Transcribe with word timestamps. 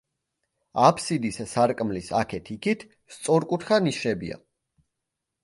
აფსიდის 0.85 1.37
სარკმლის 1.51 2.09
აქეთ-იქით 2.21 2.87
სწორკუთხა 3.19 3.81
ნიშებია. 3.91 4.41